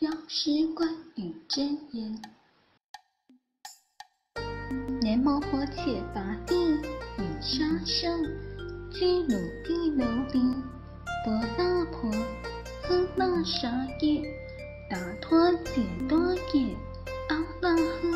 [0.00, 2.20] 药师关羽真言。
[5.00, 6.54] 南无婆切伐帝，
[7.18, 8.20] 以杀生，
[8.90, 10.40] 巨鲁地楼地，
[11.24, 12.10] 波那婆，
[12.82, 13.70] 诃那沙
[14.00, 14.22] 耶，
[14.90, 16.76] 达陀解多耶，
[17.28, 18.13] 阿那喝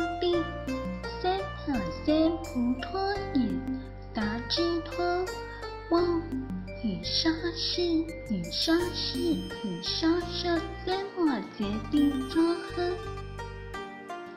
[7.01, 7.81] 沙士，
[8.29, 11.25] 与沙士，与沙沙三摩
[11.57, 12.91] 揭谛卓诃。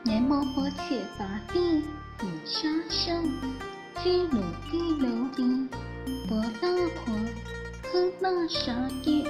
[0.05, 1.59] 南无婆切伐帝，
[2.23, 3.31] 与沙僧，
[4.03, 5.69] 居鲁地楼地，
[6.29, 7.15] 波那婆，
[7.93, 8.73] 诃那沙
[9.05, 9.25] 耶，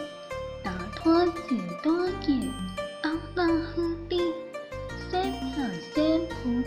[0.62, 2.50] 达陀解多耶，
[3.02, 4.20] 阿那诃帝，
[5.10, 6.62] 三藐三菩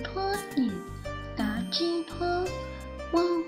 [0.55, 0.71] 提耶，
[1.37, 2.25] 达智陀，
[3.13, 3.43] 嗡。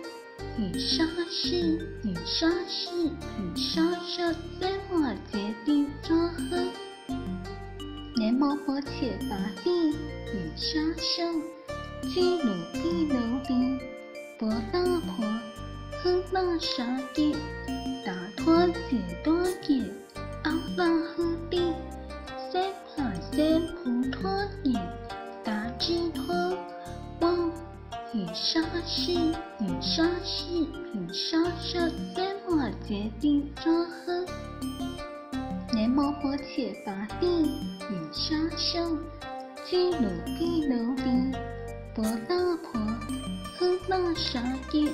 [0.57, 1.55] 雨沙是
[2.03, 6.67] 雨沙是雨沙沙三摩揭谛卓诃。
[8.15, 11.41] 南无婆切伐帝，雨沙僧，
[12.11, 13.79] 居鲁地楼地，
[14.39, 15.25] 波那婆，
[16.03, 16.83] 诃那沙
[17.15, 17.35] 耶，
[18.05, 19.83] 达陀解多耶，
[28.39, 29.11] 沙士，
[29.59, 30.45] 与沙士，
[30.93, 31.79] 与沙沙
[32.13, 34.27] 三摩揭谛卓诃。
[35.73, 37.25] 南无婆切伐帝，
[37.89, 38.99] 与沙僧，
[39.65, 40.07] 居鲁
[40.37, 41.35] 地楼地，
[41.95, 42.79] 波那婆，
[43.59, 44.39] 诃那沙
[44.73, 44.87] 耶，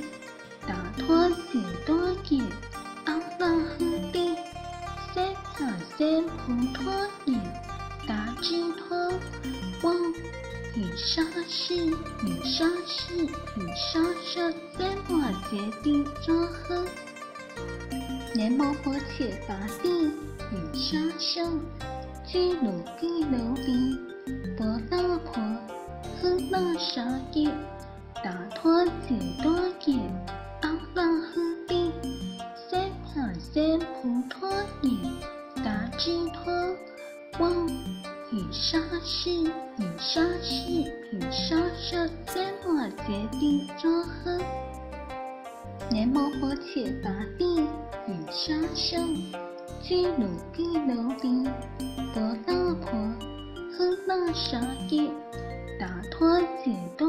[0.65, 2.41] 达陀解多耶，
[3.03, 3.45] 阿那
[3.77, 4.35] 诃帝，
[5.13, 6.53] 三藐三菩
[7.25, 7.37] 提耶，
[8.43, 8.97] 达智陀，
[9.83, 10.13] 嗡。
[10.75, 11.75] 与沙士，
[12.25, 16.85] 与沙士，与沙沙三摩揭谛卓诃。
[18.35, 20.11] 南无婆切伐帝，
[20.51, 21.61] 与沙僧，
[22.25, 23.97] 居鲁地楼地，
[24.57, 25.41] 波那婆，
[26.21, 27.01] 诃那沙
[27.35, 27.49] 耶，
[28.15, 29.53] 达陀解多
[29.85, 29.97] 耶，
[39.13, 39.29] 沙士，
[39.77, 44.41] 与沙士，与沙沙三摩揭谛卓诃。
[45.91, 47.61] 南无婆切伐帝，
[48.07, 49.15] 与沙僧，
[49.83, 51.47] 居鲁地楼地，
[52.15, 52.89] 波那婆，
[53.77, 54.59] 和那沙
[54.89, 55.07] 耶，
[55.79, 57.07] 达陀解多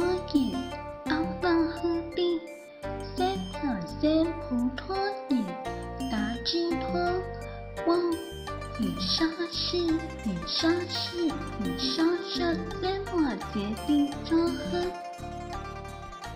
[8.80, 11.26] 与沙士，与沙士，
[11.62, 14.84] 与沙沙三摩揭谛卓诃。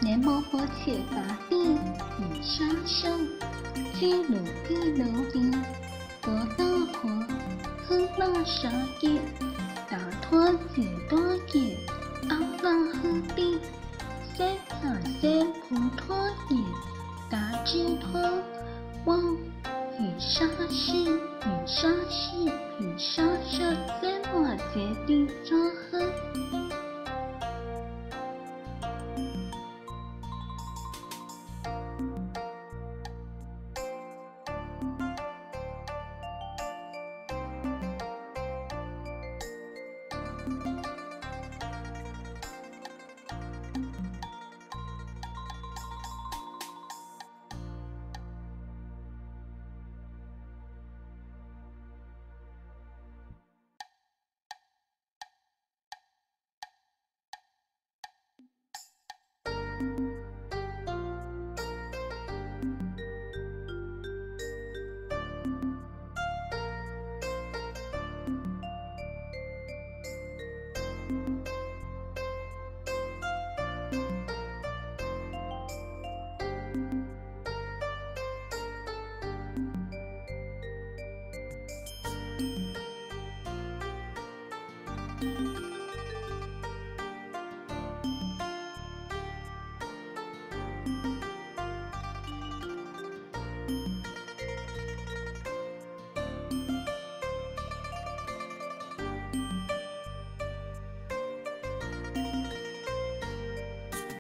[0.00, 1.56] 南无婆切伐帝，
[2.20, 3.26] 与沙僧，
[3.98, 4.36] 居鲁
[4.68, 5.50] 地楼地，
[6.20, 7.10] 波那婆，
[7.88, 8.70] 诃那沙
[9.00, 9.20] 耶，
[9.90, 11.18] 达陀解多
[11.54, 11.76] 耶，
[12.28, 13.58] 阿那诃帝，
[14.36, 14.46] 三
[14.80, 14.84] 藐
[15.20, 15.74] 三菩
[16.48, 16.62] 提耶，
[17.28, 18.20] 达智陀，
[19.98, 20.06] 嗡。
[20.06, 22.30] 与沙士，与沙士，
[22.78, 25.58] 与沙沙三摩揭谛卓
[25.90, 26.67] 诃。